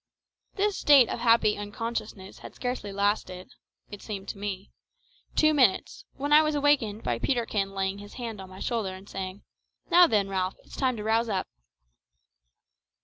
This 0.55 0.79
state 0.79 1.09
of 1.09 1.19
happy 1.19 1.55
unconsciousness 1.55 2.39
had 2.39 2.55
scarcely 2.55 2.91
lasted 2.91 3.51
it 3.91 4.01
seemed 4.01 4.29
to 4.29 4.39
me 4.39 4.71
two 5.35 5.53
minutes, 5.53 6.05
when 6.15 6.33
I 6.33 6.41
was 6.41 6.55
awakened 6.55 7.03
by 7.03 7.19
Peterkin 7.19 7.71
laying 7.75 7.99
his 7.99 8.15
hand 8.15 8.41
on 8.41 8.49
my 8.49 8.61
shoulder 8.61 8.95
and 8.95 9.07
saying 9.07 9.43
"Now 9.91 10.07
then, 10.07 10.27
Ralph, 10.27 10.55
it's 10.63 10.75
time 10.75 10.97
to 10.97 11.03
rouse 11.03 11.29
up." 11.29 11.47